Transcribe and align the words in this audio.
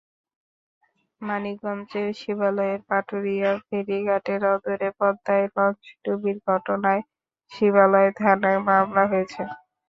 মানিকগঞ্জের 1.21 2.07
শিবালয়ের 2.19 2.79
পাটুরিয়া 2.87 3.51
ফেরিঘাটের 3.65 4.41
অদূরে 4.53 4.89
পদ্মায় 4.99 5.45
লঞ্চডুবির 5.55 6.37
ঘটনায় 6.47 7.01
শিবালয় 7.51 8.11
থানায় 8.19 8.59
মামলা 8.67 9.03
হয়েছে। 9.11 9.41